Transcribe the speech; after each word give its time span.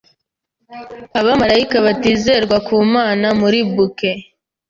Abamarayika 1.19 1.77
batizerwa 1.85 2.57
ku 2.67 2.75
Mana 2.93 3.27
muri 3.39 3.59
boquet 3.75 4.17